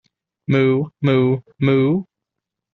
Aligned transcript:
Moo 0.51 0.79
Moo 1.05 1.31
Moo! 1.65 1.95